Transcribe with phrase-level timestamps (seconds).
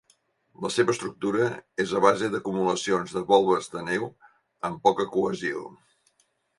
[0.65, 1.49] La seva estructura
[1.85, 4.11] és a base d'acumulacions de volves de neu
[4.73, 5.67] amb poca cohesió.